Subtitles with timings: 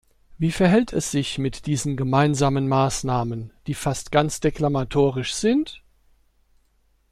[0.39, 5.79] Wie verhält es sich mit diesen Gemeinsamen Maßnahmen, die fast ganz deklamatorisch sind?